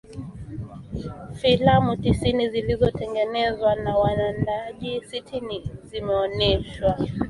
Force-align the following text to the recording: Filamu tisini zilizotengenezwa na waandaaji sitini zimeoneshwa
Filamu 1.35 1.97
tisini 1.97 2.49
zilizotengenezwa 2.49 3.75
na 3.75 3.97
waandaaji 3.97 5.01
sitini 5.05 5.69
zimeoneshwa 5.83 6.97